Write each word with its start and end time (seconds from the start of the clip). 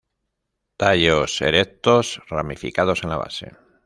Tallos 0.77 1.41
erectos 1.41 2.23
ramificados 2.27 3.03
en 3.03 3.09
la 3.11 3.17
base. 3.17 3.51